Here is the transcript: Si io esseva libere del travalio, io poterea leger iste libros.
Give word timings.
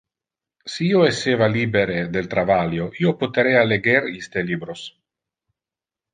Si 0.75 0.85
io 0.85 1.01
esseva 1.09 1.49
libere 1.55 1.97
del 2.15 2.31
travalio, 2.31 2.89
io 3.03 3.13
poterea 3.21 3.63
leger 3.75 4.09
iste 4.23 4.45
libros. 4.51 4.89